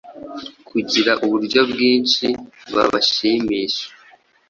Kugira 0.69 1.11
uburyo 1.25 1.61
bwinshi 1.71 2.25
babashimisha 2.73 3.85